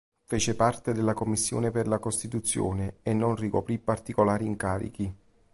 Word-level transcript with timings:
Fece 0.25 0.55
parte 0.55 0.93
della 0.93 1.13
Commissione 1.13 1.69
per 1.69 1.87
la 1.87 1.99
Costituzione 1.99 2.95
e 3.03 3.13
non 3.13 3.35
ricoprì 3.35 3.77
particolari 3.77 4.47
incarichi. 4.47 5.15